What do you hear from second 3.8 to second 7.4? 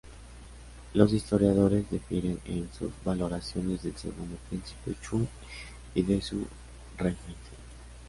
del segundo príncipe Chun y de su regencia.